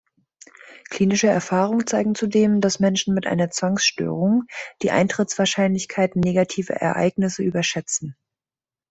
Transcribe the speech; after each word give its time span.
Klinische 0.89 1.27
Erfahrungen 1.27 1.85
zeigen 1.85 2.15
zudem, 2.15 2.59
dass 2.59 2.79
Menschen 2.79 3.13
mit 3.13 3.27
einer 3.27 3.51
Zwangsstörung 3.51 4.45
die 4.81 4.89
Eintrittswahrscheinlichkeiten 4.89 6.21
negativer 6.21 6.73
Ereignisse 6.73 7.43
überschätzen. 7.43 8.15